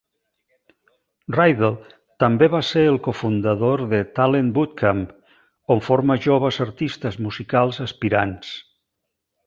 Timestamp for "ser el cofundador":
2.71-3.85